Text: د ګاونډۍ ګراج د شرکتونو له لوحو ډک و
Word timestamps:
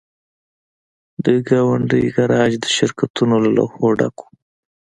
د 1.25 1.27
ګاونډۍ 1.47 2.05
ګراج 2.15 2.51
د 2.63 2.65
شرکتونو 2.75 3.35
له 3.43 3.49
لوحو 3.57 3.85
ډک 3.99 4.17
و 4.21 4.25